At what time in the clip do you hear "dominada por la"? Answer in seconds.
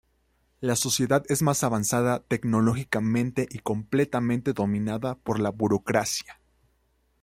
4.51-5.51